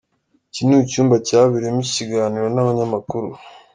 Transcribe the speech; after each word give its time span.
Iki 0.49 0.61
ni 0.67 0.75
icyumba 0.83 1.15
cyabereyemo 1.27 1.79
iki 1.83 1.93
kiganiro 1.99 2.47
n'abanyamakuru. 2.51 3.27